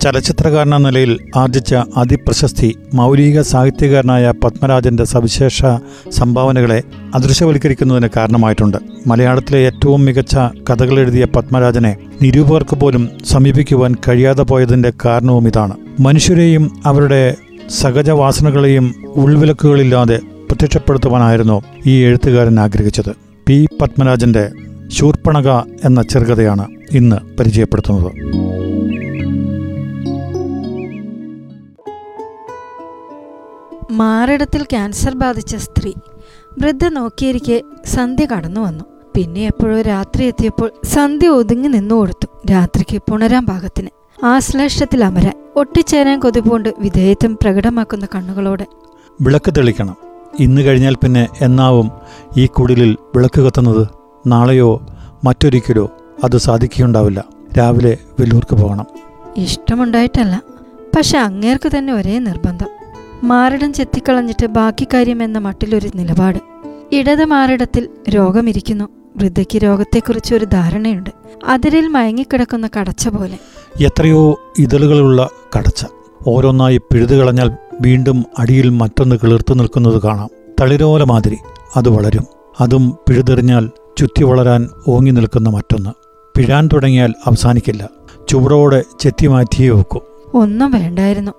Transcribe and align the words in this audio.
ചലച്ചിത്രകാരൻ 0.00 0.74
എന്ന 0.74 0.88
നിലയിൽ 0.88 1.18
ആർജിച്ച 1.36 1.74
അതിപ്രശസ്തി 1.74 2.78
മൗലിക 2.94 3.40
സാഹിത്യകാരനായ 3.40 4.32
പത്മരാജന്റെ 4.44 5.04
സവിശേഷ 5.04 5.62
സംഭാവനകളെ 6.10 6.82
അദൃശ്യവൽക്കരിക്കുന്നതിന് 7.14 8.08
കാരണമായിട്ടുണ്ട്. 8.16 8.76
മലയാളത്തിലെ 9.06 9.58
ഏറ്റവും 9.58 10.04
മികച്ച 10.04 10.36
കഥകൾ 10.36 10.98
എഴുതിയ 10.98 11.24
പത്മരാജനെ 11.24 11.96
നിരൂപകർക്ക് 12.22 12.76
പോലും 12.76 13.08
സമീപിക്കുവാൻ 13.24 13.94
കഴിയാതെ 14.08 14.42
പോയതിന്റെ 14.42 14.92
കാരണവും 15.04 15.48
ഇതാണ്. 15.48 15.72
മനുഷ്യരെയും 16.00 16.82
അവരുടെ 16.86 17.34
സഹജവാസനകളെയും 17.70 18.94
ഉൾവിലക്കുകളില്ലാതെ 19.08 20.16
പ്രത്യക്ഷപ്പെടുത്തുവാനായിരുന്നു 20.16 21.62
ഈ 21.86 22.02
എഴുത്തുകാരൻ 22.02 22.60
ആഗ്രഹിച്ചത്. 22.60 23.12
പി. 23.46 23.66
പത്മരാജന്റെ 23.80 24.50
ശൂർപ്പണക 24.88 25.48
എന്ന 25.84 26.02
ചെറുകഥയാണ് 26.02 26.66
ഇന്ന് 26.92 27.36
പരിചയപ്പെടുത്തുന്നത്. 27.36 28.40
മാറിടത്തിൽ 33.90 34.62
ക്യാൻസർ 34.62 35.14
ബാധിച്ച 35.14 35.56
സ്ത്രീ 35.56 35.92
വൃദ്ധ 36.58 36.88
നോക്കിയിരിക്കെ 36.88 37.62
സന്ധ്യ 37.84 38.26
കടന്നു 38.26 38.60
വന്നു. 38.60 38.84
പിന്നെ 39.16 39.46
എപ്പോഴോ 39.46 39.80
രാത്രി 39.80 40.24
എത്തിയപ്പോൾ 40.24 40.72
സന്ധ്യ 40.84 41.28
ഒതുങ്ങി 41.28 41.68
നിന്നു 41.68 41.94
കൊടുത്തു. 41.94 42.26
രാത്രിക്ക് 42.50 43.02
പുണരാൻ 43.10 43.46
പാകത്തിന്. 43.46 43.88
ആശ്ലേഷത്തിൽ 44.24 45.04
അമരാൻ 45.04 45.32
ഒട്ടിച്ചേരാൻ 45.56 46.20
കൊതിപ്പോണ്ട് 46.20 46.74
വിധേയത്വം 46.78 47.38
പ്രകടമാക്കുന്ന 47.42 48.06
കണ്ണുകളോടെ. 48.14 48.66
വിളക്ക് 49.20 49.52
തെളിക്കണം. 49.56 49.96
ഇന്ന് 50.40 50.62
കഴിഞ്ഞാൽ 50.62 50.94
പിന്നെ 50.94 51.28
എന്നാവും 51.40 51.90
ഈ 52.36 52.46
കുടിലിൽ 52.46 52.96
വിളക്ക് 53.16 53.40
കത്തുന്നത്? 53.40 53.88
നാളെയോ 54.26 54.86
മറ്റൊരിക്കലോ 55.24 55.90
അത് 56.24 56.36
സാധിക്കുകയുണ്ടാവില്ല. 56.36 57.24
രാവിലെ 57.58 57.98
വെല്ലൂർക്ക് 58.20 58.56
പോകണം. 58.56 58.86
ഇഷ്ടമുണ്ടായിട്ടല്ല. 59.36 60.42
പക്ഷെ 60.96 61.18
അങ്ങേർക്ക് 61.18 61.70
തന്നെ 61.78 61.92
ഒരേ 61.92 62.18
നിർബന്ധം. 62.18 62.79
മാറിടം 63.24 63.72
ചെത്തിക്കളഞ്ഞിട്ട് 63.72 64.46
ബാക്കി 64.46 64.84
കാര്യം 64.84 65.22
എന്ന 65.22 65.38
മട്ടിലൊരു 65.38 65.90
നിലപാട്. 65.94 66.38
ഇടത് 66.92 67.24
മാറിടത്തിൽ 67.24 67.88
രോഗമിരിക്കുന്നു. 68.08 68.84
വൃദ്ധയ്ക്ക് 69.16 69.62
രോഗത്തെക്കുറിച്ച് 69.64 70.34
ഒരു 70.34 70.44
ധാരണയുണ്ട്. 70.44 71.10
അതിരിൽ 71.46 71.88
മയങ്ങിക്കിടക്കുന്ന 71.88 72.70
കടച്ച 72.78 73.08
പോലെ. 73.08 73.38
എത്രയോ 73.84 74.40
ഇതളുകളുള്ള 74.58 75.28
കടച്ച. 75.56 75.86
ഓരോന്നായി 76.26 76.78
പിഴുതു 76.78 77.14
കളഞ്ഞാൽ 77.14 77.52
വീണ്ടും 77.80 78.24
അടിയിൽ 78.38 78.68
മറ്റൊന്ന് 78.68 79.16
കിളിർത്തു 79.16 79.54
നിൽക്കുന്നത് 79.54 80.02
കാണാം. 80.02 80.28
തളിരോല 80.60 81.04
മാതിരി 81.04 81.38
അത് 81.76 81.88
വളരും. 81.88 82.24
അതും 82.60 82.90
പിഴുതെറിഞ്ഞാൽ 83.08 83.70
ചുറ്റി 83.98 84.24
വളരാൻ 84.24 84.68
ഓങ്ങി 84.88 85.10
നിൽക്കുന്ന 85.10 85.48
മറ്റൊന്ന്. 85.48 85.90
പിഴാൻ 86.36 86.68
തുടങ്ങിയാൽ 86.72 87.14
അവസാനിക്കില്ല. 87.26 87.88
ചുവടോടെ 88.28 88.82
ചെത്തി 89.00 89.26
മാറ്റിയേ 89.26 89.70
വെക്കും. 89.70 90.00
ഒന്നും 90.34 90.70
വേണ്ടായിരുന്നു. 90.70 91.32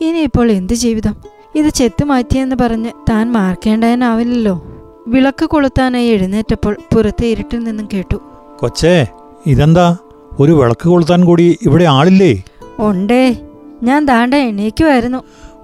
ഇനിയിപ്പോൾ 0.00 0.50
എന്ത് 0.50 0.72
ജീവിതം? 0.72 1.16
ഇത് 1.54 1.68
ചെത്തു 1.68 2.04
മാറ്റിയെന്ന് 2.04 2.56
പറഞ്ഞ് 2.60 2.90
താൻ 3.10 3.32
മാർക്കേണ്ടതിനാവില്ലല്ലോ 3.32 4.64
വിളക്ക് 5.06 5.44
കൊളുത്താനായി 5.46 6.08
എഴുന്നേറ്റപ്പോൾ 6.08 6.76
പുറത്തെ 6.94 7.26
ഇരുട്ടിൽ 7.26 7.58
നിന്നും 7.58 7.88
കേട്ടു. 7.92 8.16
കൊച്ചേ 8.58 9.06
ഇതെന്താ? 9.46 9.96
ഒരു 10.40 10.52
വിളക്ക് 10.52 10.88
കൊളുത്താൻ 10.88 11.24
കൂടി 11.24 11.58
ഇവിടെ 11.62 11.84
ആളില്ലേ? 11.84 12.42
ഉണ്ടേ 12.78 13.36
ഞാൻ 13.82 14.06
താണ്ട 14.06 14.34
എണീക്കുമായിരുന്നു 14.34 15.18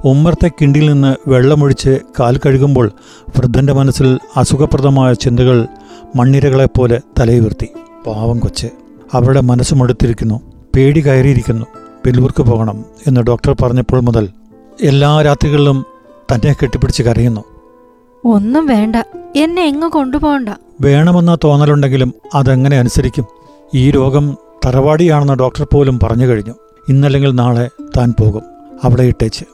ഉമ്മർത്തെ 0.04 0.48
കിണ്ടിൽ 0.48 0.92
നിന്ന് 0.92 1.30
വെള്ളമൊഴിച്ച് 1.30 1.98
കാൽ 2.20 2.36
കഴുകുമ്പോൾ 2.36 2.92
വൃദ്ധന്റെ 3.28 3.72
മനസ്സിൽ 3.72 4.18
അസുഖപ്രദമായ 4.36 5.12
ചിന്തകൾ 5.12 5.66
മണ്ണിരകളെപ്പോലെ 6.16 7.00
തലയുയർത്തി. 7.20 7.68
പാവം 8.06 8.38
കൊച്ച് 8.38 8.66
അവരുടെ 9.14 9.40
മനസ്സ് 9.40 9.74
മടുത്തിരിക്കുന്നു 9.74 10.40
പേടി 10.76 11.00
കയറിയിരിക്കുന്നു. 11.00 11.66
വെല്ലൂർക്ക് 12.06 12.42
പോകണം 12.42 12.84
എന്ന് 13.06 13.20
ഡോക്ടർ 13.20 13.56
പറഞ്ഞപ്പോൾ 13.62 14.00
മുതൽ 14.00 14.28
എല്ലാ 14.82 15.22
രാത്രികളിലും 15.22 15.86
തന്നെ 16.34 16.56
കെട്ടിപ്പിടിച്ച് 16.62 17.02
കരയുന്നു. 17.02 17.40
ഒന്നും 18.24 18.66
വേണ്ട. 18.66 18.96
എന്നെ 19.36 19.66
എങ്ങ് 19.66 19.88
കൊണ്ടുപോകണ്ട. 19.88 20.48
വേണമെന്ന 20.80 21.38
തോന്നലുണ്ടെങ്കിലും 21.44 22.14
അതെങ്ങനെ 22.34 22.78
അനുസരിക്കും? 22.78 23.24
ഈ 23.74 23.90
രോഗം 23.90 24.36
തറവാടിയാണെന്ന് 24.66 25.32
ഡോക്ടർ 25.32 25.66
പോലും 25.72 26.00
പറഞ്ഞു 26.02 26.26
കഴിഞ്ഞു. 26.26 26.52
ഇന്നല്ലെങ്കിൽ 26.88 27.30
നാളെ 27.30 27.68
താൻ 27.96 28.14
പോകും. 28.20 28.42
അവിടെ 28.84 29.02
ഇട്ടേച്ച്. 29.02 29.44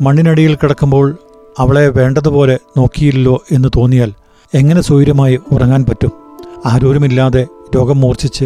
മണ്ണിനടിയിൽ 0.00 0.54
കിടക്കുമ്പോൾ 0.54 1.16
അവളെ 1.58 1.88
വേണ്ടതുപോലെ 1.88 2.58
നോക്കിയില്ലോ 2.76 3.42
എന്ന് 3.52 3.68
തോന്നിയാൽ 3.76 4.12
എങ്ങനെ 4.54 4.80
സൗകര്യമായി 4.80 5.40
ഉറങ്ങാൻ 5.52 5.84
പറ്റും? 5.84 6.12
ആരോരുമില്ലാതെ 6.66 7.46
രോഗം 7.76 8.00
മൂർച്ഛിച്ച് 8.00 8.44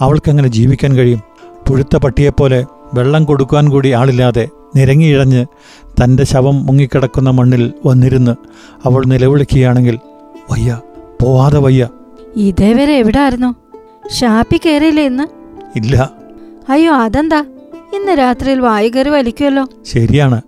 അവൾക്കെങ്ങനെ 0.00 0.48
ജീവിക്കാൻ 0.48 0.96
കഴിയും? 0.96 1.22
പുഴുത്ത 1.68 1.96
പട്ടിയെപ്പോലെ 1.96 2.66
വെള്ളം 2.94 3.24
കൊടുക്കുവാൻ 3.24 3.68
കൂടി 3.68 3.90
ആളില്ലാതെ 3.90 4.48
നിരങ്ങിയിഴഞ്ഞ് 4.76 5.46
തന്റെ 6.04 6.24
ശവം 6.24 6.66
മുങ്ങിക്കിടക്കുന്ന 6.66 7.30
മണ്ണിൽ 7.30 7.72
വന്നിരുന്ന് 7.86 8.34
അവൾ 8.84 9.04
നിലവിളിക്കുകയാണെങ്കിൽ 9.04 9.98
വയ്യ 10.52 10.80
പോവാതെ 11.22 11.58
വയ്യ. 11.58 11.88
ഇതേവരെ 12.36 12.94
എവിടെ 12.98 13.18
ആയിരുന്നു 13.18 13.54
ഷാപ്പി 14.14 14.60
കയറിയില്ലേ 14.66 15.04
ഇന്ന്? 15.04 15.24
ഇല്ല. 15.76 16.10
അയ്യോ 16.68 16.92
അതെന്താ? 16.94 17.44
ഇന്ന് 17.94 18.12
രാത്രിയിൽ 18.12 18.60
വായുകറി 18.60 19.08
വലിക്കുമല്ലോ 19.08 19.66
ശരിയാണ്. 19.84 20.42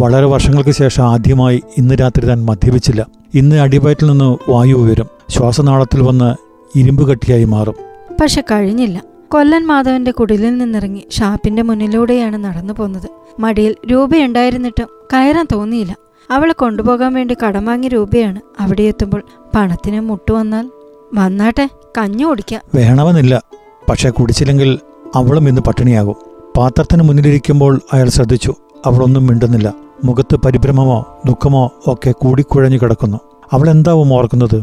വളരെ 0.00 0.26
വർഷങ്ങൾക്ക് 0.26 0.70
ശേഷം 0.70 1.04
ആദ്യമായി 1.04 1.62
ഇന്ന് 1.78 1.94
രാത്രി 1.94 2.26
താൻ 2.26 2.44
മദ്യപിച്ചില്ല. 2.44 3.06
ഇന്ന് 3.34 3.56
അടിവയറ്റിൽ 3.56 4.06
നിന്ന് 4.06 4.50
വായു 4.50 4.74
ഉയരും. 4.74 5.06
ശ്വാസനാളത്തിൽ 5.28 6.02
വന്ന് 6.02 6.34
ഇരുമ്പ് 6.78 7.08
കട്ടിയായി 7.08 7.44
മാറും. 7.44 7.74
പക്ഷെ 8.20 8.44
കഴിഞ്ഞില്ല. 8.50 9.02
കൊല്ലൻ 9.28 9.66
മാധവന്റെ 9.66 10.10
കുടിലിൽ 10.10 10.58
നിന്നിറങ്ങി 10.58 11.06
ഷാപ്പിന്റെ 11.10 11.62
മുന്നിലൂടെയാണ് 11.62 12.36
നടന്നു 12.36 12.72
പോന്നത്. 12.72 13.08
മടിയിൽ 13.40 13.74
രൂപയുണ്ടായിരുന്നിട്ടും 13.92 14.88
കയറാൻ 15.12 15.46
തോന്നിയില്ല. 15.52 15.96
അവളെ 16.30 16.52
കൊണ്ടുപോകാൻ 16.52 17.14
വേണ്ടി 17.14 17.36
കടം 17.46 17.64
വാങ്ങിയ 17.64 17.88
രൂപയാണ് 17.88 18.40
അവിടെ 18.60 18.82
എത്തുമ്പോൾ 18.82 19.22
പണത്തിന് 19.56 20.00
മുട്ടുവന്നാൽ 20.00 20.70
വന്നാട്ടെ 21.14 21.68
കഞ്ഞു 21.98 22.26
കുടിക്കാം. 22.26 22.60
വേണമെന്നില്ല. 22.74 23.42
പക്ഷെ 23.88 24.10
കുടിച്ചില്ലെങ്കിൽ 24.10 24.78
അവളും 25.14 25.48
ഇന്ന് 25.48 25.62
പട്ടിണിയാകും. 25.62 26.16
പാത്രത്തിന് 26.56 27.02
മുന്നിലിരിക്കുമ്പോൾ 27.02 27.80
അയാൾ 27.92 28.08
ശ്രദ്ധിച്ചു. 28.08 28.54
അവളൊന്നും 28.86 29.26
മിണ്ടുന്നില്ല. 29.26 29.74
മുഖത്ത് 30.04 30.36
പരിഭ്രമമോ 30.36 31.18
ദുഃഖമോ 31.26 31.70
ഒക്കെ 31.86 32.10
കൂടിക്കുഴഞ്ഞു 32.10 32.78
കിടക്കുന്നു. 32.82 33.20
അവളെന്താവും 33.52 34.12
ഓർക്കുന്നത്? 34.12 34.62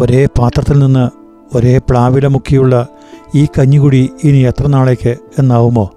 ഒരേ 0.00 0.28
പാത്രത്തിൽ 0.38 0.78
നിന്ന് 0.78 1.10
ഒരേ 1.56 1.78
പ്ലാവില 1.78 2.26
മുക്കിയുള്ള 2.26 2.86
ഈ 3.34 3.44
കഞ്ഞികുടി 3.44 4.10
ഇനി 4.24 4.38
എത്ര 4.38 4.66
നാളേക്ക് 4.66 5.16
എന്നാവുമോ? 5.38 5.90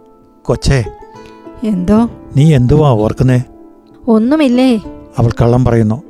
കൊച്ചേ. 0.46 0.84
എന്തോ? 1.64 2.10
നീ 2.36 2.56
എന്തുവാ 2.56 2.90
ഓർക്കുന്നേ? 2.90 3.44
ഒന്നുമില്ലേ? 4.08 4.76
അവൾ 5.18 5.30
കള്ളം 5.42 5.66
പറയുന്നു. 5.66 6.02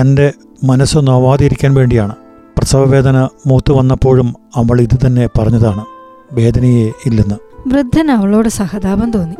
തന്റെ 0.00 0.32
മനസ്സ് 0.64 0.98
നോവാതിരിക്കാൻ 1.02 1.74
വേണ്ടിയാണ്. 1.74 2.16
പ്രസവവേദന 2.58 3.28
മൂത്തു 3.46 3.72
വന്നപ്പോഴും 3.72 4.34
അവൾ 4.56 4.80
ഇത് 4.80 5.06
തന്നെ 5.06 5.28
പറഞ്ഞതാണ്. 5.38 5.84
വേദനയെ 6.32 6.90
ഇല്ലെന്ന്. 7.06 7.47
വൃദ്ധൻ 7.66 8.10
അവളോട് 8.10 8.48
സഹതാപം 8.48 9.10
തോന്നി. 9.10 9.36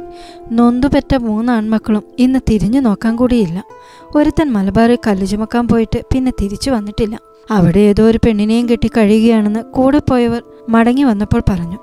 നൊന്തുപെറ്റ 0.53 1.15
മൂന്ന് 1.15 1.53
ആൺമക്കളും 1.53 2.03
ഇന്ന് 2.19 2.39
തിരിഞ്ഞു 2.51 2.81
നോക്കാൻ 2.81 3.17
കൂടിയില്ല. 3.17 3.65
ഒരുത്തൻ 4.17 4.53
മലബാറിൽ 4.53 4.99
കല്ല് 5.06 5.27
ചുമക്കാൻ 5.27 5.69
പോയിട്ട് 5.69 6.01
പിന്നെ 6.15 6.33
തിരിച്ചു 6.42 6.71
വന്നിട്ടില്ല. 6.71 7.19
അവിടെ 7.51 7.78
ഏതോ 7.78 8.04
ഒരു 8.04 8.19
പെണ്ണിനെയും 8.27 8.69
കെട്ടി 8.69 8.89
കഴിയുകയാണെന്ന് 8.89 9.60
കൂടെ 9.60 9.98
പോയവർ 9.98 10.42
മടങ്ങി 10.69 11.03
വന്നപ്പോൾ 11.03 11.42
പറഞ്ഞു. 11.51 11.78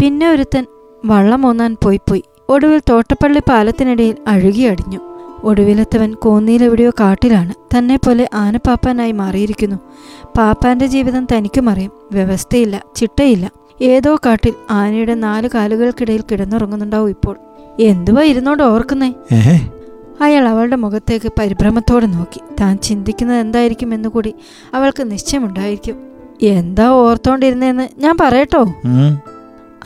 പിന്നെ 0.00 0.30
ഒരുത്തൻ 0.30 0.66
വള്ളം 1.04 1.46
ഓന്നാൻ 1.46 1.76
പോയി 1.84 2.22
ഒടുവിൽ 2.48 2.80
തോട്ടപ്പള്ളി 2.90 3.40
പാലത്തിനിടയിൽ 3.48 4.16
അഴുകിയടിഞ്ഞു 4.28 5.00
ഒടുവിലെത്തവൻ 5.44 6.14
കോന്നിയിലെവിടെയോ 6.14 6.90
കാട്ടിലാണ്. 6.90 7.54
തന്നെ 7.78 7.96
പോലെ 7.96 8.28
ആനപ്പാപ്പാനായി 8.34 9.12
മാറിയിരിക്കുന്നു. 9.12 9.76
പാപ്പാന്റെ 10.38 10.86
ജീവിതം 10.86 11.26
തനിക്കും 11.32 11.70
അറിയാം. 11.70 11.90
വ്യവസ്ഥയില്ല 12.12 12.84
ചിട്ടയില്ല. 12.96 13.50
ഏതോ 13.82 14.16
കാട്ടിൽ 14.26 14.54
ആനയുടെ 14.70 15.14
നാല് 15.14 15.48
കാലുകൾക്കിടയിൽ 15.54 16.22
കിടന്നുറങ്ങുന്നുണ്ടാവും 16.30 17.08
ഇപ്പോൾ. 17.08 17.36
എന്തുവാ 17.80 18.22
ഇരുന്നോണ്ട് 18.22 18.62
ഓർക്കുന്നേ? 18.62 19.14
അയാൾ 20.20 20.48
അവളുടെ 20.48 20.76
മുഖത്തേക്ക് 20.76 21.32
പരിഭ്രമത്തോടെ 21.38 22.06
നോക്കി. 22.06 22.40
താൻ 22.60 22.78
ചിന്തിക്കുന്നത് 22.78 23.36
എന്തായിരിക്കും 23.36 23.94
എന്ന് 23.94 24.08
കൂടി 24.08 24.34
അവൾക്ക് 24.74 25.10
നിശ്ചയമുണ്ടായിരിക്കും. 25.10 25.96
എന്താ 26.42 26.88
ഓർത്തോണ്ടിരുന്നേന്ന് 26.88 27.88
ഞാൻ 27.98 28.16
പറയട്ടോ. 28.20 28.62
ആപ്രേഷൻ 28.62 29.18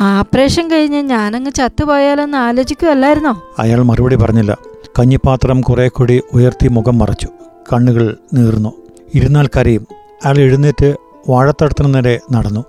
ആപ്പറേഷൻ 0.01 0.71
കഴിഞ്ഞ് 0.71 1.01
ഞാനങ്ങ് 1.03 1.51
ചത്തുപോയാലെന്ന് 1.51 2.39
ആലോചിക്കുമല്ലായിരുന്നോ 2.39 3.43
അയാൾ 3.59 3.83
മറുപടി 3.83 4.17
പറഞ്ഞില്ല. 4.17 4.59
കഞ്ഞിപ്പാത്രം 4.99 5.61
കുറെ 5.61 5.89
കൂടി 5.89 6.23
ഉയർത്തി 6.33 6.69
മുഖം 6.69 6.99
മറച്ചു. 6.99 7.29
കണ്ണുകൾ 7.73 8.17
നീർന്നു. 8.35 8.73
ഇരുന്നാൽ 9.15 9.47
കരയും. 9.47 9.87
അയാൾ 10.25 10.39
എഴുന്നേറ്റ് 10.39 10.97
വാഴത്തടത്തിനു 11.29 11.89
നേരെ 11.89 12.21
നടന്നു. 12.33 12.65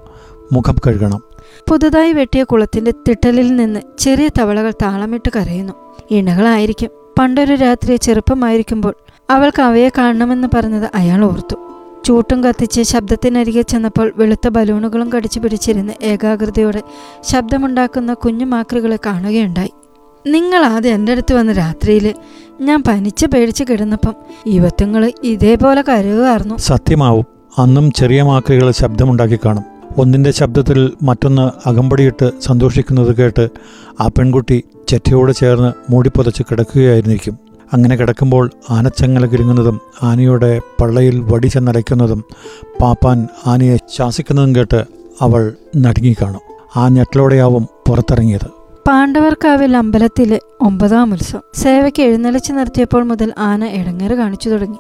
മുഖം 0.55 0.75
കഴുകണം. 0.87 1.21
പുതുതായി 1.69 2.13
വെട്ടിയ 2.13 2.43
കുളത്തിന്റെ 2.43 2.93
തിട്ടലിൽ 3.09 3.55
നിന്ന് 3.55 3.79
ചെറിയ 3.99 4.29
തവളകൾ 4.39 4.71
താളമിട്ട് 4.71 5.31
കരയുന്നു. 5.35 5.73
ഇണകളായിരിക്കും. 6.11 6.89
പണ്ടൊരു 7.19 7.55
രാത്രി 7.55 7.95
ചെറുപ്പമായിരിക്കുമ്പോൾ 7.95 8.93
അവൾക്ക് 9.29 9.61
അവയെ 9.61 9.89
കാണണമെന്ന് 9.89 10.47
പറഞ്ഞത് 10.53 10.89
അയാൾ 10.95 11.25
ഓർത്തു. 11.25 11.55
ചൂട്ടും 12.05 12.43
കത്തിച്ച് 12.43 12.81
ശബ്ദത്തിനരികെ 12.81 13.61
ചെന്നപ്പോൾ 13.61 14.13
വെളുത്ത 14.17 14.47
ബലൂണുകളും 14.47 15.11
കടിച്ചു 15.13 15.39
പിടിച്ചിരുന്ന് 15.39 15.93
ഏകാഗ്രതയോടെ 16.03 16.81
ശബ്ദമുണ്ടാക്കുന്ന 17.23 18.13
കുഞ്ഞു 18.13 18.45
മാക്രികളെ 18.45 18.99
കാണുകയുണ്ടായി. 19.05 19.71
നിങ്ങൾ 20.27 20.65
ആദ്യം 20.65 20.93
എന്റെ 20.93 21.11
അടുത്ത് 21.11 21.33
വന്ന 21.33 21.51
രാത്രിയിൽ 21.51 22.13
ഞാൻ 22.61 22.83
പനിച്ച് 22.87 23.25
പേടിച്ച് 23.25 23.63
കിടന്നപ്പം 23.69 24.15
യുവത്വങ്ങൾ 24.47 25.11
ഇതേപോലെ 25.23 25.81
കരുകുകയായിരുന്നു 25.81 26.57
സത്യമാവും. 26.57 27.25
അന്നും 27.57 27.91
ചെറിയ 27.91 28.23
മാക്രികൾ 28.23 28.71
ശബ്ദമുണ്ടാക്കി 28.71 29.39
കാണും. 29.45 29.74
ഒന്നിന്റെ 29.97 30.31
ശബ്ദത്തിൽ 30.31 30.91
മറ്റൊന്ന് 31.03 31.69
അകമ്പടിയിട്ട് 31.69 32.31
സന്തോഷിക്കുന്നത് 32.41 33.15
കേട്ട് 33.15 33.49
ആ 34.01 34.07
പെൺകുട്ടി 34.07 34.63
ചെറ്റയോട് 34.87 35.31
ചേർന്ന് 35.31 35.91
മൂടിപ്പൊതച്ച് 35.91 36.43
കിടക്കുകയായിരിക്കും. 36.43 37.39
അങ്ങനെ 37.73 37.95
കിടക്കുമ്പോൾ 37.95 38.51
ആനച്ചങ്ങല 38.69 39.25
കിരുങ്ങുന്നതും 39.25 39.81
ആനയുടെ 40.03 40.61
പള്ളയിൽ 40.81 41.19
വടി 41.19 41.47
ചെന്നടയ്ക്കുന്നതും 41.47 42.23
പാപ്പാൻ 42.81 43.27
ആനയെ 43.47 43.77
ശാസിക്കുന്നതും 43.97 44.55
കേട്ട് 44.55 44.85
അവൾ 45.21 45.55
നടുങ്ങിക്കാണും 45.77 46.41
ആ 46.75 46.87
ഞെട്ടലോടെയാവും 46.87 47.67
പുറത്തിറങ്ങിയത്. 47.87 48.64
പാണ്ഡവർക്കാവിൽ 48.87 49.77
അമ്പലത്തിലെ 49.77 50.41
ഒമ്പതാം 50.61 51.13
ഉത്സവം. 51.13 51.41
സേവയ്ക്ക് 51.53 52.03
എഴുന്നള്ളിച്ച് 52.03 52.53
നിർത്തിയപ്പോൾ 52.53 53.03
മുതൽ 53.03 53.33
ആന 53.37 53.65
ഇടങ്ങേറ് 53.67 54.11
കാണിച്ചു 54.11 54.49
തുടങ്ങി. 54.49 54.77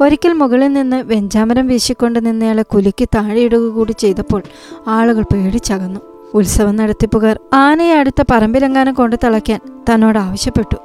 ഒരിക്കൽ 0.00 0.32
മുകളിൽ 0.32 0.72
നിന്ന് 0.72 0.96
വെഞ്ചാമരം 0.96 1.66
വീശിക്കൊണ്ട് 1.66 2.26
നിന്നയാളെ 2.26 2.62
കുലുക്കി 2.62 3.04
താഴെയിടുക 3.04 3.68
കൂടി 3.68 3.92
ചെയ്തപ്പോൾ 3.92 4.42
ആളുകൾ 4.86 5.22
പേടിച്ചകന്നു. 5.22 6.00
ഉത്സവം 6.34 6.76
നടത്തിപ്പുകാർ 6.76 7.40
ആനയെ 7.54 7.94
അടുത്ത 7.94 8.22
പറമ്പിലെങ്ങാനും 8.30 8.94
കൊണ്ട് 8.94 9.16
തളയ്ക്കാൻ 9.24 9.60
തന്നോട് 9.90 10.18
ആവശ്യപ്പെട്ടു. 10.18 10.76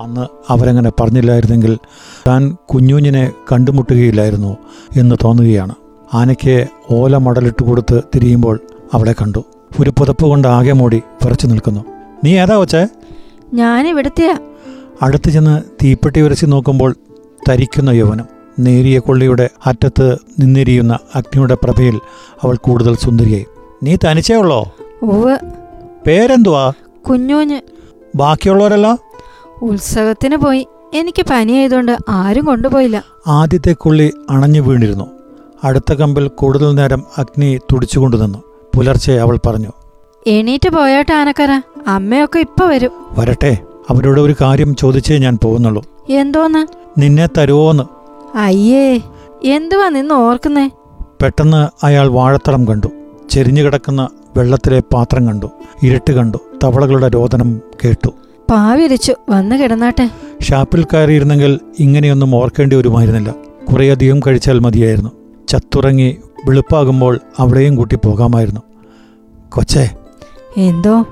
അന്ന് 0.00 0.26
അവരങ്ങനെ 0.48 0.90
പറഞ്ഞില്ലായിരുന്നെങ്കിൽ 1.00 1.78
താൻ 2.26 2.56
കുഞ്ഞുഞ്ഞിനെ 2.74 3.32
കണ്ടുമുട്ടുകയില്ലായിരുന്നു 3.52 4.56
എന്ന് 4.96 5.16
തോന്നുകയാണ്. 5.24 5.74
ആനയ്ക്ക് 6.14 6.66
ഓല 6.90 7.16
മടലിട്ട് 7.16 7.64
കൊടുത്ത് 7.64 8.02
തിരിയുമ്പോൾ 8.14 8.60
അവളെ 8.92 9.12
കണ്ടു. 9.12 9.44
ഒരു 9.80 9.90
പുതപ്പ് 9.90 10.24
കൊണ്ട് 10.24 10.48
ആകെ 10.48 10.72
മൂടി 10.72 11.02
വിറച്ചു 11.24 11.46
നിൽക്കുന്നു. 11.46 11.93
നീ 12.24 12.40
ഏതാ 12.40 12.56
വച്ചേ 12.56 12.88
ഞാനിവിടുത്തെയാ. 13.54 14.38
അടുത്ത് 15.02 15.30
ചെന്ന് 15.30 15.62
തീപ്പെട്ടി 15.84 16.20
ഉരച്ച് 16.20 16.46
നോക്കുമ്പോൾ 16.48 16.96
തരിക്കുന്ന 17.48 17.90
യൗവനം. 17.90 18.24
നേരിയ 18.58 18.98
കൊള്ളിയുടെ 18.98 19.50
അറ്റത്ത് 19.66 20.18
നിന്നിരിയുന്ന 20.40 20.98
അഗ്നിയുടെ 21.14 21.56
പ്രഭയിൽ 21.62 22.00
അവൾ 22.42 22.56
കൂടുതൽ 22.56 22.96
സുന്ദരിയായി. 22.96 23.46
നീ 23.82 23.96
തനിച്ചേ 24.04 24.34
ഉള്ളോ? 24.34 24.74
പേരെന്തുവാ? 26.06 26.72
കുഞ്ഞൂഞ്ഞ്. 27.10 27.60
ബാക്കിയുള്ളവരല്ല? 28.14 28.98
ഉത്സവത്തിന് 29.62 30.36
പോയി. 30.36 30.68
എനിക്ക് 30.94 31.24
പനിയായതുകൊണ്ട് 31.30 31.98
ആരും 32.08 32.44
കൊണ്ടുപോയില്ല. 32.44 33.04
ആദ്യത്തെ 33.26 33.72
കൊള്ളി 33.72 34.12
അണഞ്ഞു 34.30 34.60
വീണിരുന്നു. 34.60 35.04
അടുത്ത 35.64 35.92
കമ്പിൽ 35.92 36.28
കൂടുതൽ 36.28 36.74
നേരം 36.74 37.04
അഗ്നി 37.18 37.58
തുടിച്ചുകൊണ്ടു 37.72 38.16
നിന്നു. 38.16 38.38
പുലർച്ചെ 38.74 39.12
അവൾ 39.12 39.38
പറഞ്ഞു 39.46 39.72
എണീറ്റ് 40.26 40.68
പോയാട്ട് 40.68 41.12
ആനക്കര 41.12 41.62
അമ്മയൊക്കെ 41.86 42.38
ഇപ്പൊ 42.38 42.66
വരും. 42.66 42.90
വരട്ടെ 43.18 43.58
അവരോട് 43.90 44.20
ഒരു 44.20 44.34
കാര്യം 44.40 44.76
ചോദിച്ചേ 44.76 45.18
ഞാൻ 45.18 45.38
പോകുന്നുള്ളൂ. 45.44 45.84
എന്തോന്ന്? 46.08 46.66
നിന്നെ 47.00 47.28
തരുവോന്ന്. 47.38 47.82
അയ്യേ 48.36 49.00
എന്തുവാ 49.44 49.88
നിന്ന് 49.88 50.14
ഓർക്കുന്നേ? 50.14 50.70
പെട്ടെന്ന് 51.22 51.86
അയാൾ 51.86 52.08
വാഴത്തളം 52.08 52.68
കണ്ടു. 52.68 52.86
ചെരിഞ്ഞു 53.30 53.62
കിടക്കുന്ന 53.62 54.08
വെള്ളത്തിലെ 54.36 54.80
പാത്രം 54.80 55.26
കണ്ടു. 55.26 55.50
ഇരുട്ട് 55.82 56.12
കണ്ടു. 56.12 56.38
തവളകളുടെ 56.64 57.08
രോദനം 57.08 57.60
കേട്ടു. 57.84 58.10
പാവിരിച്ചു. 58.50 59.14
വന്ന് 59.30 59.56
കിടന്നാട്ടെ. 59.56 60.10
ഷാപ്പിൽ 60.42 60.84
കയറിയിരുന്നെങ്കിൽ 60.84 61.60
ഇങ്ങനെയൊന്നും 61.78 62.34
ഓർക്കേണ്ടി 62.34 62.76
വരുമായിരുന്നില്ല. 62.76 63.34
കുറേയധികം 63.72 64.20
കഴിച്ചാൽ 64.20 64.58
മതിയായിരുന്നു. 64.58 65.10
ചത്തുറങ്ങി 65.48 66.16
വെളുപ്പാകുമ്പോൾ 66.48 67.20
അവിടെയും 67.38 67.76
കൂട്ടി 67.76 67.96
പോകാമായിരുന്നു. 67.96 68.60
കൊച്ചേ. 69.48 69.90
എന്തോ? 70.56 71.04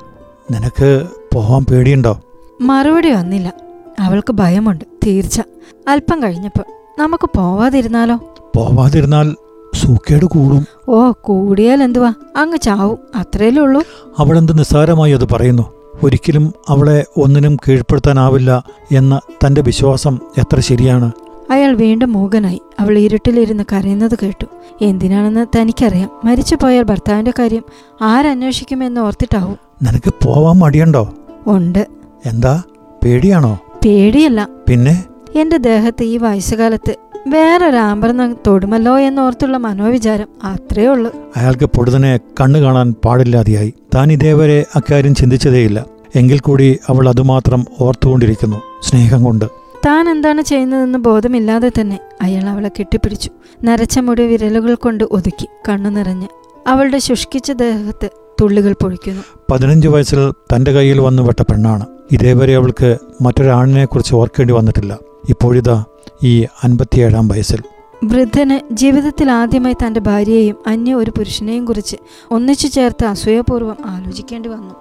നിനക്ക് 0.50 1.06
പോവാൻ 1.34 1.64
പേടിയുണ്ടോ? 1.64 2.20
മറുപടി 2.60 3.10
വന്നില്ല. 3.10 3.52
അവൾക്ക് 4.00 4.32
ഭയമുണ്ട് 4.32 4.84
തീർച്ച. 5.06 5.40
അല്പം 5.88 6.22
കഴിഞ്ഞപ്പോൾ 6.22 6.64
നമുക്ക് 6.98 7.28
പോവാതിരുന്നാലോ? 7.36 8.34
പോവാതിരുന്നാൽ 8.56 9.36
സൂക്കേട് 9.74 10.24
കൂടും. 10.24 10.66
ഓ 10.88 11.12
കൂടിയാൽ 11.20 11.82
എന്തുവാ? 11.82 12.12
അങ്ങ് 12.36 12.58
ചാവും 12.58 12.98
അത്രയല്ലേ 13.14 13.62
ഉള്ളൂ. 13.62 13.82
അവളെന്ത് 14.18 14.58
നിസ്സാരമായി 14.58 15.12
അത് 15.12 15.24
പറയുന്നു. 15.24 15.72
ഒരിക്കലും 16.02 16.54
അവളെ 16.68 17.04
ഒന്നിനും 17.16 17.56
കീഴ്പ്പെടുത്താനാവില്ല 17.56 18.64
എന്ന 18.92 19.20
തന്റെ 19.46 19.60
വിശ്വാസം 19.60 20.18
എത്ര 20.38 20.60
ശരിയാണ്. 20.60 21.12
അയാൾ 21.50 21.74
വീണ്ടും 21.74 22.12
മൂകനായി 22.12 22.62
അവൾ 22.80 22.98
ഇരുട്ടിലിരുന്ന് 22.98 23.64
കരയുന്നത് 23.72 24.18
കേട്ടു. 24.22 24.46
എന്തിനാണെന്ന് 24.80 25.58
തനിക്കറിയാം. 25.58 26.10
മരിച്ചു 26.24 26.54
പോയാൽ 26.54 26.82
ഭർത്താവിന്റെ 26.82 27.32
കാര്യം 27.38 27.62
ആരന്വേഷിക്കുമെന്ന് 28.02 29.00
ഓർത്തിട്ടാവും. 29.00 29.71
നിനക്ക് 29.82 30.12
പോവാൻ 30.24 30.56
മടിയുണ്ടോ? 30.56 31.14
ഉണ്ട്. 31.46 31.86
എന്താ? 32.26 32.62
പേടിയാണോ? 33.04 33.60
പേടിയല്ല. 33.84 34.48
പിന്നെ? 34.68 35.04
എന്റെ 35.34 35.56
ദേഹത്ത് 35.56 36.04
ഈ 36.04 36.16
വയസ്സുകാലത്ത് 36.16 36.96
വേറൊരാമ്പർന്ന് 37.26 38.36
തൊടുമല്ലോ 38.46 38.98
എന്നോർത്തുള്ള 38.98 39.56
മനോവിചാരം 39.56 40.26
അത്രേ 40.44 40.86
ഉള്ളൂ. 40.86 41.12
അയാൾക്ക് 41.36 41.64
പൊടുതനെ 41.64 42.20
കണ്ണു 42.40 42.58
കാണാൻ 42.58 42.94
പാടില്ലാതെയായി. 43.04 43.74
താൻ 43.94 44.12
ഇതേവരെ 44.12 44.66
അക്കാര്യം 44.76 45.14
ചിന്തിച്ചതേയില്ല. 45.14 45.84
എങ്കിൽ 46.14 46.38
കൂടി 46.38 46.78
അവൾ 46.88 47.08
അതുമാത്രം 47.08 47.64
ഓർത്തുകൊണ്ടിരിക്കുന്നു 47.80 48.62
സ്നേഹം 48.82 49.24
കൊണ്ട്. 49.24 49.44
താൻ 49.86 50.10
എന്താണ് 50.10 50.42
ചെയ്യുന്നതെന്ന് 50.42 50.98
ബോധമില്ലാതെ 50.98 51.72
തന്നെ 51.80 51.98
അയാൾ 52.22 52.48
അവളെ 52.48 52.68
കെട്ടിപ്പിടിച്ചു. 52.68 53.30
നരച്ച 53.64 53.98
മുടി 53.98 54.22
വിരലുകൾ 54.22 54.74
കൊണ്ട് 54.74 55.04
ഒതുക്കി 55.04 55.48
കണ്ണു 55.68 55.90
നിറഞ്ഞ് 55.90 56.28
അവളുടെ 56.66 56.98
ശുഷ്കിച്ച 56.98 57.52
ദേഹത്ത് 57.52 58.10
തുള്ളികൾ 58.42 58.74
പൊഴിക്കുന്നു. 58.82 59.22
പതിനഞ്ച് 59.50 59.88
വയസ്സിൽ 59.88 60.30
തന്റെ 60.30 60.72
കയ്യിൽ 60.72 61.00
വന്നു 61.00 61.22
വിട്ട 61.22 61.42
പെണ്ണാണ്. 61.42 61.86
ഇതേവരെ 62.12 62.56
അവൾക്ക് 62.56 62.98
മറ്റൊരാണിനെക്കുറിച്ച് 63.22 64.14
ഓർക്കേണ്ടി 64.14 64.54
വന്നിട്ടില്ല. 64.54 64.98
ഇപ്പോഴിതാ 65.28 65.84
ഈ 66.22 66.42
അൻപത്തിയേഴാം 66.42 67.28
വയസ്സിൽ. 67.28 67.62
വൃദ്ധന് 68.04 68.74
ജീവിതത്തിൽ 68.74 69.30
ആദ്യമായി 69.30 69.74
തന്റെ 69.86 70.00
ഭാര്യയെയും 70.00 70.56
അന്യ 70.66 70.94
ഒരു 70.94 71.10
പുരുഷനെയും 71.10 71.64
കുറിച്ച് 71.64 71.96
ഒന്നിച്ചു 72.30 72.66
ചേർത്ത് 72.66 73.04
അസൂയപൂർവം 73.04 73.76
ആലോചിക്കേണ്ടി 73.84 74.48
വന്നു. 74.48 74.74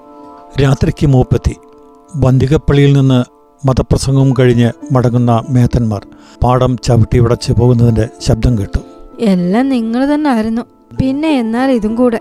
രാത്രിക്ക് 0.61 1.07
മൂപ്പത്തി. 1.07 1.55
ബന്ദികപ്പള്ളിയിൽ 2.15 2.93
നിന്ന് 2.93 3.23
മതപ്രസംഗവും 3.67 4.33
കഴിഞ്ഞ് 4.39 4.71
മടങ്ങുന്ന 4.91 5.43
മേത്തന്മാർ 5.49 6.07
പാടം 6.43 6.77
ചവിട്ടി 6.83 7.19
ഉടച്ച് 7.19 7.53
പോകുന്നതിന്റെ 7.53 8.09
ശബ്ദം 8.21 8.57
കേട്ടു. 8.57 8.79
എല്ലാം 9.19 9.69
നിങ്ങൾ 9.69 10.13
തന്നെ 10.13 10.29
ആയിരുന്നു. 10.29 10.61
പിന്നെ 11.01 11.29
എന്നാൽ 11.29 11.71
ഇതും 11.71 11.95
കൂടെ. 11.95 12.19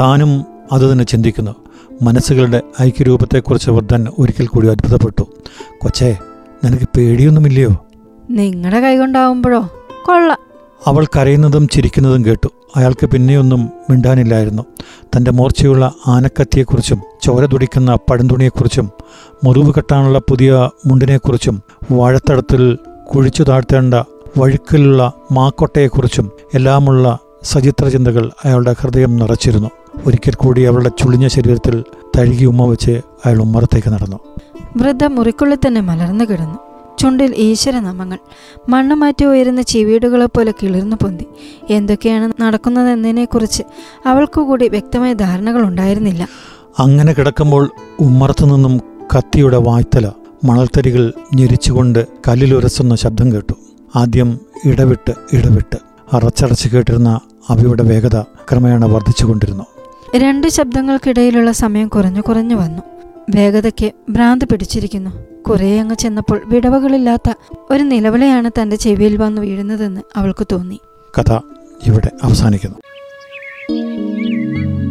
താനും 0.00 0.53
അതുതന്നെ 0.72 1.04
ചിന്തിക്കുന്നു. 1.04 1.54
മനസ്സുകളുടെ 2.02 2.62
ഐക്യരൂപത്തെക്കുറിച്ച് 2.82 3.70
വൃദ്ധൻ 3.70 4.06
ഒരിക്കൽ 4.18 4.46
കൂടി 4.46 4.68
അത്ഭുതപ്പെട്ടു. 4.68 5.22
കൊച്ചേ 5.78 6.16
നിനക്ക് 6.64 6.88
പേടിയൊന്നുമില്ലയോ? 6.96 7.86
നിങ്ങളുടെ 8.30 8.80
കൈകൊണ്ടാവുമ്പോഴോ 8.80 9.68
കൊള്ള. 10.06 10.36
അവൾ 10.86 11.04
കരയുന്നതും 11.04 11.68
ചിരിക്കുന്നതും 11.68 12.24
കേട്ടു. 12.24 12.48
അയാൾക്ക് 12.76 13.06
പിന്നെയൊന്നും 13.06 13.70
മിണ്ടാനില്ലായിരുന്നു. 13.90 14.62
തന്റെ 15.16 15.30
മൂർച്ചയുള്ള 15.30 15.92
ആനക്കത്തിയെക്കുറിച്ചും 16.06 17.02
ചോര 17.22 17.46
തുടിക്കുന്ന 17.46 17.94
പഴന്തുണിയെക്കുറിച്ചും 17.94 18.90
മുറിവ് 19.44 19.72
കെട്ടാനുള്ള 19.76 20.18
പുതിയ 20.18 20.70
മുണ്ടിനെക്കുറിച്ചും 20.86 21.62
വാഴത്തടത്തിൽ 21.92 22.78
കുഴിച്ചു 23.14 23.42
താഴ്ത്തേണ്ട 23.42 23.94
വഴുക്കലുള്ള 24.38 25.12
മാക്കൊട്ടയെക്കുറിച്ചും 25.32 26.30
എല്ലാമുള്ള 26.54 27.18
സചിത്ര 27.42 27.88
ചിന്തകൾ 27.88 28.30
അയാളുടെ 28.44 28.74
ഹൃദയം 28.80 29.16
നിറച്ചിരുന്നു. 29.16 29.70
ഒരിക്കൽ 30.06 30.34
കൂടി 30.34 30.62
അവളുടെ 30.62 30.88
ചുളിഞ്ഞ 30.88 31.26
ശരീരത്തിൽ 31.26 31.84
തഴുകി 32.18 32.44
ഉമ്മ 32.44 32.64
വെച്ച് 32.64 32.90
അയാൾ 32.90 33.42
ഉമ്മറത്തേക്ക് 33.42 33.88
നടന്നു. 33.88 34.16
വൃദ്ധ 34.76 35.04
മുറിക്കുള്ളിൽ 35.04 35.58
തന്നെ 35.66 35.80
മലർന്നു 35.80 36.24
കിടന്നു. 36.24 36.58
ചുണ്ടിൽ 36.98 37.34
ഈശ്വരനാമങ്ങൾ 37.34 38.18
മണ്ണ് 38.68 38.94
മാറ്റി 38.94 39.24
ഉയരുന്ന 39.24 39.62
ചെവീടുകളെ 39.62 40.26
പോലെ 40.26 40.54
കിളിർന്നു 40.62 40.96
പൊന്തി. 41.02 41.26
എന്തൊക്കെയാണ് 41.70 42.42
നടക്കുന്നതെന്നതിനെക്കുറിച്ച് 42.42 43.62
അവൾക്കു 44.06 44.40
കൂടി 44.40 44.68
വ്യക്തമായ 44.68 45.12
ധാരണകൾ 45.12 45.62
ഉണ്ടായിരുന്നില്ല. 45.62 46.28
അങ്ങനെ 46.78 47.12
കിടക്കുമ്പോൾ 47.12 47.70
ഉമ്മറത്തു 48.00 48.46
നിന്നും 48.46 48.78
കത്തിയുടെ 49.16 49.56
വായ്ത്തല 49.56 50.10
മണൽത്തരികൾ 50.44 51.12
ഞെരിച്ചുകൊണ്ട് 51.34 52.06
കല്ലിലുരസുന്ന 52.28 52.94
ശബ്ദം 52.94 53.32
കേട്ടു. 53.32 53.54
ആദ്യം 53.96 54.38
ഇടവിട്ട് 54.64 55.12
ഇടവിട്ട്. 55.32 55.78
അറച്ചറച്ച് 56.12 56.68
കേട്ടിരുന്ന 56.68 57.20
അവയുടെ 57.48 57.82
വേഗത 57.82 58.22
ക്രമേണ 58.22 58.84
വർദ്ധിച്ചുകൊണ്ടിരുന്നു. 58.84 59.64
രണ്ട് 60.16 60.46
ശബ്ദങ്ങൾക്കിടയിലുള്ള 60.48 61.52
സമയം 61.52 61.88
കുറഞ്ഞു 61.88 62.20
കുറഞ്ഞു 62.20 62.54
വന്നു. 62.54 62.82
വേഗതയ്ക്ക് 63.30 63.92
ഭ്രാന്ത് 64.10 64.44
പിടിച്ചിരിക്കുന്നു. 64.44 65.10
കുറേ 65.42 65.80
അങ്ങ് 65.80 65.94
ചെന്നപ്പോൾ 65.94 66.40
വിടവകളില്ലാത്ത 66.46 67.32
ഒരു 67.70 67.82
നിലവിളയാണ് 67.82 68.50
തന്റെ 68.62 68.76
ചെവിയിൽ 68.76 69.16
വന്നു 69.16 69.42
വീഴുന്നതെന്ന് 69.42 70.00
അവൾക്ക് 70.16 70.46
തോന്നി. 70.52 70.80
കഥ 71.18 71.32
ഇവിടെ 71.86 72.10
അവസാനിക്കുന്നു. 72.22 72.78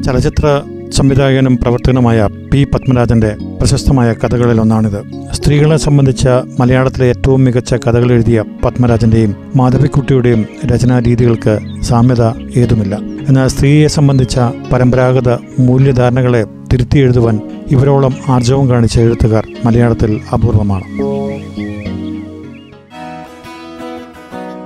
ചലച്ചിത്ര 0.01 0.63
സംവിധായകനും 0.89 1.57
പ്രവർത്തകനുമായ 1.57 2.29
പി 2.53 2.63
പത്മരാജന്റെ 2.63 3.35
പ്രശസ്തമായ 3.59 4.13
കഥകളിൽ 4.13 4.61
ഒന്നാണിത് 4.61 5.03
സ്ത്രീകളെ 5.31 5.77
സംബന്ധിച്ച 5.77 6.27
മലയാളത്തിലെ 6.59 7.05
ഏറ്റവും 7.05 7.43
മികച്ച 7.43 7.73
കഥകൾ 7.73 8.11
എഴുതിയ 8.11 8.43
പത്മരാജന്റെയും 8.65 9.35
മാധവിക്കുട്ടിയുടെയും 9.55 10.45
രചനാരീതികൾക്ക് 10.65 11.59
സാമ്യത 11.81 12.23
ഏതുമില്ല. 12.59 13.12
എന്നാൽ 13.27 13.47
സ്ത്രീയെ 13.47 13.87
സംബന്ധിച്ച 13.87 14.39
പരമ്പരാഗത 14.71 15.29
മൂല്യധാരണകളെ 15.59 16.45
തിരുത്തി 16.73 16.99
എഴുതുവാൻ 16.99 17.41
ഇവരോളം 17.71 18.13
ആർജവം 18.29 18.69
കാണിച്ച 18.69 18.99
എഴുത്തുകാർ 18.99 19.47
മലയാളത്തിൽ 19.65 20.21
അപൂർവമാണ്. 20.33 20.83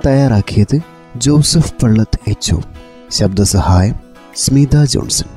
തയ്യാറാക്കിയത് 0.08 0.80
ജോസഫ് 1.18 1.74
പള്ളത്ത് 1.84 2.20
എച്ച് 2.30 2.56
ശബ്ദസഹായം 3.12 3.96
സ്മിത 4.36 4.84
ജോൺസൺ. 4.84 5.37